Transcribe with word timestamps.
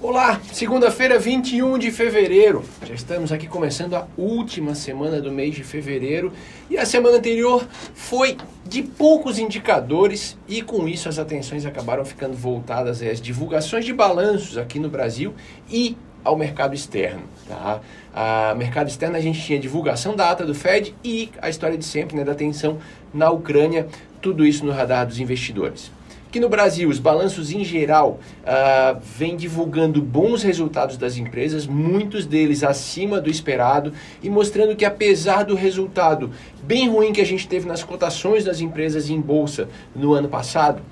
Olá, 0.00 0.40
segunda-feira, 0.52 1.18
21 1.18 1.76
de 1.76 1.90
fevereiro. 1.90 2.64
Já 2.86 2.94
estamos 2.94 3.32
aqui 3.32 3.48
começando 3.48 3.94
a 3.94 4.06
última 4.16 4.72
semana 4.76 5.20
do 5.20 5.32
mês 5.32 5.56
de 5.56 5.64
fevereiro 5.64 6.32
e 6.70 6.78
a 6.78 6.86
semana 6.86 7.16
anterior 7.16 7.66
foi 7.94 8.36
de 8.64 8.80
poucos 8.80 9.40
indicadores 9.40 10.38
e 10.46 10.62
com 10.62 10.86
isso 10.86 11.08
as 11.08 11.18
atenções 11.18 11.66
acabaram 11.66 12.04
ficando 12.04 12.36
voltadas 12.36 13.02
às 13.02 13.20
divulgações 13.20 13.84
de 13.84 13.92
balanços 13.92 14.56
aqui 14.56 14.78
no 14.78 14.88
Brasil 14.88 15.34
e 15.68 15.96
ao 16.22 16.36
mercado 16.36 16.76
externo. 16.76 17.24
Tá? 17.48 17.80
A 18.14 18.54
mercado 18.54 18.86
externo 18.86 19.16
a 19.16 19.20
gente 19.20 19.42
tinha 19.42 19.58
divulgação 19.58 20.14
da 20.14 20.30
ata 20.30 20.46
do 20.46 20.54
Fed 20.54 20.94
e 21.02 21.28
a 21.42 21.50
história 21.50 21.76
de 21.76 21.84
sempre, 21.84 22.16
né, 22.16 22.22
da 22.22 22.36
tensão 22.36 22.78
na 23.12 23.30
Ucrânia, 23.32 23.88
tudo 24.22 24.46
isso 24.46 24.64
no 24.64 24.70
radar 24.70 25.04
dos 25.04 25.18
investidores. 25.18 25.90
Aqui 26.28 26.40
no 26.40 26.50
Brasil, 26.50 26.90
os 26.90 26.98
balanços 26.98 27.50
em 27.50 27.64
geral 27.64 28.20
uh, 28.42 29.00
vêm 29.02 29.34
divulgando 29.34 30.02
bons 30.02 30.42
resultados 30.42 30.98
das 30.98 31.16
empresas, 31.16 31.66
muitos 31.66 32.26
deles 32.26 32.62
acima 32.62 33.18
do 33.18 33.30
esperado, 33.30 33.94
e 34.22 34.28
mostrando 34.28 34.76
que 34.76 34.84
apesar 34.84 35.42
do 35.42 35.54
resultado 35.54 36.30
bem 36.62 36.86
ruim 36.86 37.14
que 37.14 37.22
a 37.22 37.24
gente 37.24 37.48
teve 37.48 37.66
nas 37.66 37.82
cotações 37.82 38.44
das 38.44 38.60
empresas 38.60 39.08
em 39.08 39.18
bolsa 39.18 39.70
no 39.96 40.12
ano 40.12 40.28
passado, 40.28 40.82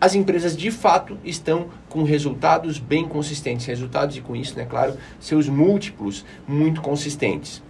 as 0.00 0.14
empresas 0.14 0.56
de 0.56 0.70
fato 0.70 1.18
estão 1.24 1.70
com 1.88 2.04
resultados 2.04 2.78
bem 2.78 3.04
consistentes. 3.08 3.66
Resultados 3.66 4.16
e 4.16 4.20
com 4.20 4.36
isso, 4.36 4.56
né, 4.56 4.64
claro, 4.64 4.96
seus 5.18 5.48
múltiplos 5.48 6.24
muito 6.46 6.80
consistentes. 6.80 7.60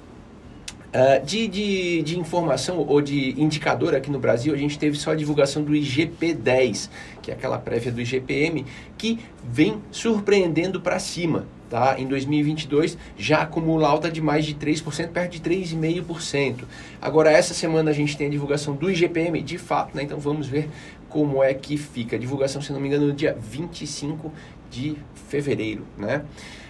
Uh, 0.94 1.26
de, 1.26 1.48
de, 1.48 2.02
de, 2.02 2.20
informação 2.20 2.78
ou 2.78 3.02
de 3.02 3.30
indicador 3.36 3.96
aqui 3.96 4.12
no 4.12 4.20
Brasil, 4.20 4.54
a 4.54 4.56
gente 4.56 4.78
teve 4.78 4.96
só 4.96 5.10
a 5.10 5.16
divulgação 5.16 5.64
do 5.64 5.72
IGP-10, 5.72 6.88
que 7.20 7.32
é 7.32 7.34
aquela 7.34 7.58
prévia 7.58 7.90
do 7.90 8.00
IGPM, 8.00 8.64
que 8.96 9.18
vem 9.42 9.82
surpreendendo 9.90 10.80
para 10.80 11.00
cima. 11.00 11.46
Tá? 11.68 11.98
Em 11.98 12.06
2022 12.06 12.96
já 13.18 13.42
acumula 13.42 13.88
alta 13.88 14.08
de 14.08 14.20
mais 14.20 14.44
de 14.44 14.54
3%, 14.54 15.08
perto 15.08 15.32
de 15.32 15.40
3,5%. 15.40 16.58
Agora, 17.02 17.32
essa 17.32 17.54
semana 17.54 17.90
a 17.90 17.94
gente 17.94 18.16
tem 18.16 18.28
a 18.28 18.30
divulgação 18.30 18.76
do 18.76 18.88
IGPM, 18.88 19.42
de 19.42 19.58
fato, 19.58 19.96
né? 19.96 20.04
então 20.04 20.20
vamos 20.20 20.46
ver 20.46 20.70
como 21.08 21.42
é 21.42 21.52
que 21.54 21.76
fica. 21.76 22.14
A 22.14 22.18
divulgação, 22.20 22.62
se 22.62 22.72
não 22.72 22.78
me 22.78 22.86
engano, 22.86 23.08
no 23.08 23.12
dia 23.12 23.36
25 23.36 24.32
de 24.70 24.96
fevereiro. 25.28 25.84
Né? 25.98 26.22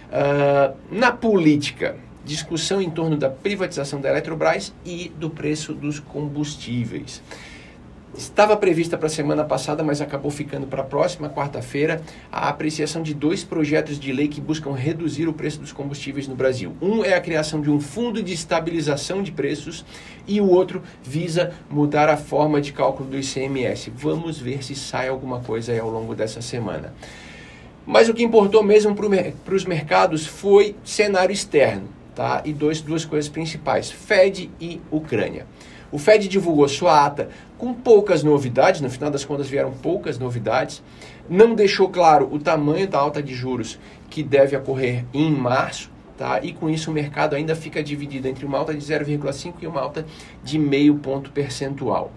Uh, 0.09 0.75
na 0.91 1.11
política, 1.11 1.95
discussão 2.25 2.81
em 2.81 2.89
torno 2.89 3.15
da 3.15 3.29
privatização 3.29 4.01
da 4.01 4.09
Eletrobras 4.09 4.73
e 4.83 5.09
do 5.17 5.29
preço 5.29 5.73
dos 5.73 5.99
combustíveis. 5.99 7.21
Estava 8.17 8.55
prevista 8.55 8.97
para 8.97 9.07
a 9.07 9.09
semana 9.09 9.43
passada, 9.43 9.83
mas 9.83 9.99
acabou 9.99 10.31
ficando 10.31 10.65
para 10.65 10.81
a 10.81 10.85
próxima 10.85 11.29
quarta-feira 11.29 12.01
a 12.31 12.47
apreciação 12.47 13.03
de 13.03 13.13
dois 13.13 13.43
projetos 13.43 13.99
de 13.99 14.13
lei 14.13 14.29
que 14.29 14.39
buscam 14.39 14.71
reduzir 14.71 15.27
o 15.27 15.33
preço 15.33 15.59
dos 15.59 15.73
combustíveis 15.73 16.25
no 16.25 16.33
Brasil. 16.33 16.73
Um 16.81 17.03
é 17.03 17.13
a 17.13 17.19
criação 17.19 17.59
de 17.59 17.69
um 17.69 17.79
fundo 17.79 18.23
de 18.23 18.33
estabilização 18.33 19.21
de 19.21 19.33
preços 19.33 19.83
e 20.25 20.39
o 20.39 20.49
outro 20.49 20.81
visa 21.03 21.53
mudar 21.69 22.07
a 22.07 22.15
forma 22.15 22.61
de 22.61 22.71
cálculo 22.71 23.09
do 23.09 23.19
ICMS. 23.19 23.91
Vamos 23.93 24.39
ver 24.39 24.63
se 24.63 24.75
sai 24.75 25.09
alguma 25.09 25.41
coisa 25.41 25.77
ao 25.77 25.89
longo 25.89 26.15
dessa 26.15 26.41
semana. 26.41 26.93
Mas 27.85 28.07
o 28.07 28.13
que 28.13 28.23
importou 28.23 28.63
mesmo 28.63 28.95
para 28.95 29.55
os 29.55 29.65
mercados 29.65 30.25
foi 30.25 30.73
cenário 30.85 31.33
externo 31.33 31.94
tá? 32.15 32.41
e 32.45 32.53
dois, 32.53 32.81
duas 32.81 33.05
coisas 33.05 33.29
principais: 33.29 33.91
Fed 33.91 34.49
e 34.59 34.81
Ucrânia. 34.89 35.45
O 35.91 35.97
Fed 35.97 36.27
divulgou 36.27 36.67
sua 36.67 37.05
ata 37.05 37.29
com 37.57 37.73
poucas 37.73 38.23
novidades, 38.23 38.81
no 38.81 38.89
final 38.89 39.11
das 39.11 39.23
contas 39.23 39.47
vieram 39.47 39.71
poucas 39.71 40.17
novidades. 40.17 40.83
Não 41.29 41.55
deixou 41.55 41.89
claro 41.89 42.27
o 42.31 42.39
tamanho 42.39 42.87
da 42.87 42.99
alta 42.99 43.21
de 43.21 43.33
juros 43.33 43.79
que 44.09 44.23
deve 44.23 44.57
ocorrer 44.57 45.05
em 45.13 45.31
março, 45.31 45.89
tá? 46.17 46.39
E 46.41 46.53
com 46.53 46.69
isso 46.69 46.91
o 46.91 46.93
mercado 46.93 47.35
ainda 47.35 47.55
fica 47.55 47.83
dividido 47.83 48.27
entre 48.27 48.45
uma 48.45 48.57
alta 48.57 48.73
de 48.73 48.79
0,5 48.79 49.53
e 49.61 49.67
uma 49.67 49.81
alta 49.81 50.05
de 50.43 50.57
meio 50.57 50.95
ponto 50.95 51.31
percentual. 51.31 52.11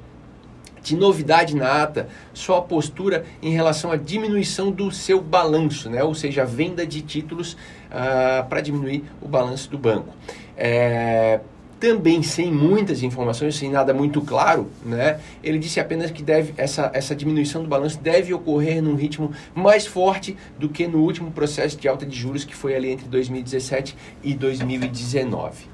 De 0.88 0.96
novidade 0.96 1.54
na 1.54 1.82
ata, 1.82 2.08
só 2.32 2.56
a 2.56 2.62
postura 2.62 3.26
em 3.42 3.50
relação 3.50 3.92
à 3.92 3.96
diminuição 3.96 4.70
do 4.70 4.90
seu 4.90 5.20
balanço, 5.20 5.90
né? 5.90 6.02
ou 6.02 6.14
seja, 6.14 6.44
a 6.44 6.46
venda 6.46 6.86
de 6.86 7.02
títulos 7.02 7.52
uh, 7.52 8.48
para 8.48 8.62
diminuir 8.62 9.04
o 9.20 9.28
balanço 9.28 9.68
do 9.68 9.76
banco. 9.76 10.14
É, 10.56 11.40
também 11.78 12.22
sem 12.22 12.50
muitas 12.50 13.02
informações, 13.02 13.54
sem 13.54 13.70
nada 13.70 13.92
muito 13.92 14.22
claro, 14.22 14.70
né? 14.82 15.20
Ele 15.44 15.58
disse 15.58 15.78
apenas 15.78 16.10
que 16.10 16.22
deve, 16.22 16.54
essa, 16.56 16.90
essa 16.94 17.14
diminuição 17.14 17.62
do 17.62 17.68
balanço 17.68 18.00
deve 18.00 18.32
ocorrer 18.32 18.82
num 18.82 18.94
ritmo 18.94 19.30
mais 19.54 19.86
forte 19.86 20.38
do 20.58 20.70
que 20.70 20.86
no 20.86 21.00
último 21.00 21.30
processo 21.30 21.76
de 21.76 21.86
alta 21.86 22.06
de 22.06 22.18
juros 22.18 22.44
que 22.44 22.56
foi 22.56 22.74
ali 22.74 22.90
entre 22.90 23.06
2017 23.06 23.94
e 24.24 24.32
2019. 24.32 25.66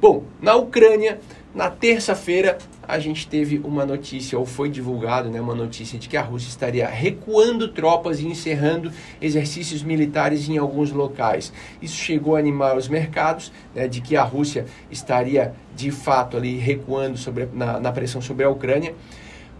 Bom, 0.00 0.24
na 0.40 0.56
Ucrânia, 0.56 1.20
na 1.54 1.70
terça-feira, 1.70 2.58
a 2.86 2.98
gente 2.98 3.26
teve 3.26 3.60
uma 3.64 3.84
notícia, 3.84 4.38
ou 4.38 4.46
foi 4.46 4.68
divulgado 4.70 5.28
né, 5.28 5.40
uma 5.40 5.54
notícia 5.54 5.98
de 5.98 6.08
que 6.08 6.16
a 6.16 6.22
Rússia 6.22 6.48
estaria 6.48 6.86
recuando 6.86 7.68
tropas 7.68 8.20
e 8.20 8.26
encerrando 8.26 8.92
exercícios 9.20 9.82
militares 9.82 10.48
em 10.48 10.58
alguns 10.58 10.92
locais. 10.92 11.52
Isso 11.80 11.96
chegou 11.96 12.36
a 12.36 12.38
animar 12.38 12.76
os 12.76 12.88
mercados, 12.88 13.52
né, 13.74 13.88
de 13.88 14.00
que 14.00 14.16
a 14.16 14.22
Rússia 14.22 14.66
estaria 14.90 15.54
de 15.74 15.90
fato 15.90 16.36
ali 16.36 16.58
recuando 16.58 17.16
sobre, 17.16 17.48
na, 17.52 17.80
na 17.80 17.92
pressão 17.92 18.20
sobre 18.20 18.44
a 18.44 18.50
Ucrânia. 18.50 18.94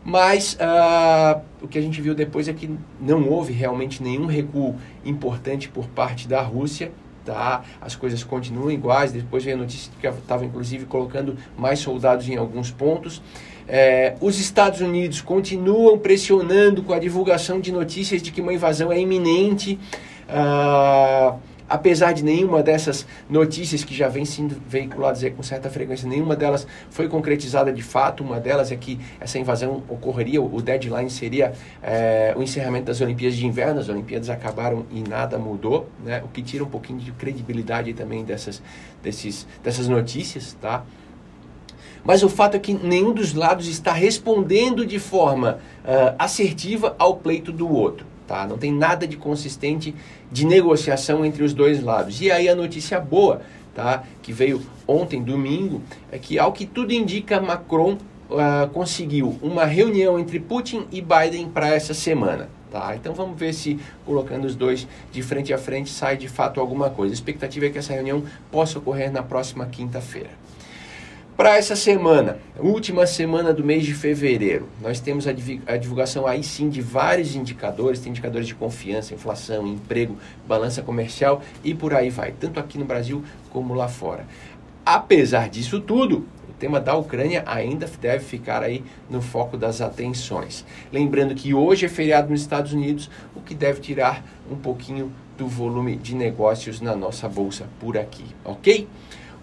Mas 0.04 0.58
uh, 0.60 1.40
o 1.62 1.66
que 1.66 1.78
a 1.78 1.80
gente 1.82 2.00
viu 2.00 2.14
depois 2.14 2.46
é 2.46 2.52
que 2.52 2.70
não 3.00 3.26
houve 3.26 3.54
realmente 3.54 4.02
nenhum 4.02 4.26
recuo 4.26 4.76
importante 5.02 5.68
por 5.68 5.88
parte 5.88 6.28
da 6.28 6.42
Rússia 6.42 6.92
tá? 7.24 7.62
As 7.80 7.96
coisas 7.96 8.22
continuam 8.22 8.70
iguais. 8.70 9.12
Depois 9.12 9.44
veio 9.44 9.56
a 9.56 9.60
notícia 9.60 9.90
que 10.00 10.06
estava 10.06 10.44
inclusive 10.44 10.84
colocando 10.86 11.36
mais 11.56 11.78
soldados 11.78 12.28
em 12.28 12.36
alguns 12.36 12.70
pontos. 12.70 13.22
É, 13.66 14.14
os 14.20 14.38
Estados 14.38 14.80
Unidos 14.80 15.20
continuam 15.20 15.98
pressionando 15.98 16.82
com 16.82 16.92
a 16.92 16.98
divulgação 16.98 17.60
de 17.60 17.72
notícias 17.72 18.20
de 18.20 18.30
que 18.30 18.40
uma 18.40 18.52
invasão 18.52 18.92
é 18.92 19.00
iminente. 19.00 19.78
Ah, 20.28 21.36
apesar 21.68 22.12
de 22.12 22.22
nenhuma 22.22 22.62
dessas 22.62 23.06
notícias 23.28 23.82
que 23.84 23.94
já 23.94 24.08
vem 24.08 24.24
sendo 24.24 24.56
veiculadas 24.68 25.24
com 25.36 25.42
certa 25.42 25.70
frequência, 25.70 26.08
nenhuma 26.08 26.36
delas 26.36 26.66
foi 26.90 27.08
concretizada 27.08 27.72
de 27.72 27.82
fato. 27.82 28.22
Uma 28.22 28.38
delas 28.38 28.70
é 28.70 28.76
que 28.76 28.98
essa 29.20 29.38
invasão 29.38 29.82
ocorreria, 29.88 30.40
o 30.42 30.60
deadline 30.60 31.10
seria 31.10 31.52
é, 31.82 32.34
o 32.36 32.42
encerramento 32.42 32.86
das 32.86 33.00
Olimpíadas 33.00 33.36
de 33.36 33.46
Inverno. 33.46 33.80
As 33.80 33.88
Olimpíadas 33.88 34.28
acabaram 34.28 34.86
e 34.90 35.00
nada 35.00 35.38
mudou, 35.38 35.88
né? 36.04 36.22
o 36.24 36.28
que 36.28 36.42
tira 36.42 36.64
um 36.64 36.68
pouquinho 36.68 36.98
de 36.98 37.12
credibilidade 37.12 37.92
também 37.94 38.24
dessas, 38.24 38.62
desses, 39.02 39.46
dessas 39.62 39.88
notícias, 39.88 40.56
tá? 40.60 40.84
Mas 42.04 42.22
o 42.22 42.28
fato 42.28 42.54
é 42.54 42.60
que 42.60 42.74
nenhum 42.74 43.14
dos 43.14 43.32
lados 43.32 43.66
está 43.66 43.90
respondendo 43.90 44.84
de 44.84 44.98
forma 44.98 45.58
uh, 45.82 46.14
assertiva 46.18 46.94
ao 46.98 47.16
pleito 47.16 47.50
do 47.50 47.66
outro. 47.66 48.13
Tá? 48.26 48.46
Não 48.46 48.56
tem 48.56 48.72
nada 48.72 49.06
de 49.06 49.16
consistente 49.16 49.94
de 50.32 50.46
negociação 50.46 51.24
entre 51.24 51.42
os 51.42 51.52
dois 51.52 51.82
lados. 51.82 52.20
E 52.20 52.30
aí 52.30 52.48
a 52.48 52.54
notícia 52.54 52.98
boa, 52.98 53.42
tá? 53.74 54.02
que 54.22 54.32
veio 54.32 54.62
ontem, 54.86 55.22
domingo, 55.22 55.82
é 56.10 56.18
que, 56.18 56.38
ao 56.38 56.52
que 56.52 56.64
tudo 56.64 56.92
indica, 56.92 57.40
Macron 57.40 57.98
uh, 58.30 58.68
conseguiu 58.72 59.38
uma 59.42 59.64
reunião 59.64 60.18
entre 60.18 60.40
Putin 60.40 60.86
e 60.90 61.02
Biden 61.02 61.48
para 61.48 61.68
essa 61.68 61.92
semana. 61.92 62.48
Tá? 62.70 62.96
Então 62.96 63.14
vamos 63.14 63.38
ver 63.38 63.52
se 63.52 63.78
colocando 64.04 64.46
os 64.46 64.56
dois 64.56 64.88
de 65.12 65.22
frente 65.22 65.54
a 65.54 65.58
frente 65.58 65.90
sai 65.90 66.16
de 66.16 66.28
fato 66.28 66.58
alguma 66.60 66.90
coisa. 66.90 67.12
A 67.12 67.14
expectativa 67.14 67.66
é 67.66 67.70
que 67.70 67.78
essa 67.78 67.92
reunião 67.92 68.24
possa 68.50 68.78
ocorrer 68.78 69.12
na 69.12 69.22
próxima 69.22 69.66
quinta-feira. 69.66 70.30
Para 71.36 71.56
essa 71.56 71.74
semana, 71.74 72.38
última 72.60 73.08
semana 73.08 73.52
do 73.52 73.64
mês 73.64 73.84
de 73.84 73.92
fevereiro, 73.92 74.68
nós 74.80 75.00
temos 75.00 75.26
a 75.26 75.76
divulgação 75.76 76.28
aí 76.28 76.44
sim 76.44 76.68
de 76.68 76.80
vários 76.80 77.34
indicadores, 77.34 77.98
tem 77.98 78.10
indicadores 78.10 78.46
de 78.46 78.54
confiança, 78.54 79.14
inflação, 79.14 79.66
emprego, 79.66 80.16
balança 80.46 80.80
comercial 80.80 81.42
e 81.64 81.74
por 81.74 81.92
aí 81.92 82.08
vai, 82.08 82.32
tanto 82.38 82.60
aqui 82.60 82.78
no 82.78 82.84
Brasil 82.84 83.24
como 83.50 83.74
lá 83.74 83.88
fora. 83.88 84.28
Apesar 84.86 85.48
disso 85.48 85.80
tudo, 85.80 86.24
o 86.48 86.52
tema 86.52 86.80
da 86.80 86.94
Ucrânia 86.94 87.42
ainda 87.46 87.90
deve 88.00 88.24
ficar 88.24 88.62
aí 88.62 88.84
no 89.10 89.20
foco 89.20 89.56
das 89.56 89.80
atenções. 89.80 90.64
Lembrando 90.92 91.34
que 91.34 91.52
hoje 91.52 91.86
é 91.86 91.88
feriado 91.88 92.30
nos 92.30 92.42
Estados 92.42 92.72
Unidos, 92.72 93.10
o 93.34 93.40
que 93.40 93.56
deve 93.56 93.80
tirar 93.80 94.24
um 94.48 94.54
pouquinho 94.54 95.12
do 95.36 95.48
volume 95.48 95.96
de 95.96 96.14
negócios 96.14 96.80
na 96.80 96.94
nossa 96.94 97.28
bolsa 97.28 97.66
por 97.80 97.98
aqui, 97.98 98.24
ok? 98.44 98.86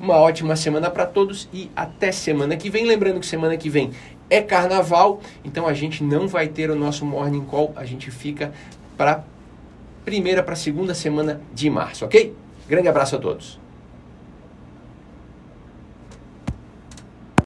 Uma 0.01 0.15
ótima 0.17 0.55
semana 0.55 0.89
para 0.89 1.05
todos 1.05 1.47
e 1.53 1.69
até 1.75 2.11
semana 2.11 2.57
que 2.57 2.71
vem. 2.71 2.87
Lembrando 2.87 3.19
que 3.19 3.25
semana 3.25 3.55
que 3.55 3.69
vem 3.69 3.91
é 4.31 4.41
carnaval, 4.41 5.21
então 5.45 5.67
a 5.67 5.75
gente 5.75 6.03
não 6.03 6.27
vai 6.27 6.47
ter 6.47 6.71
o 6.71 6.75
nosso 6.75 7.05
morning 7.05 7.45
call, 7.45 7.71
a 7.75 7.85
gente 7.85 8.09
fica 8.09 8.51
para 8.97 9.23
primeira 10.03 10.41
para 10.41 10.55
segunda 10.55 10.95
semana 10.95 11.39
de 11.53 11.69
março, 11.69 12.03
ok? 12.03 12.33
Grande 12.67 12.87
abraço 12.87 13.15
a 13.15 13.19
todos. 13.19 13.59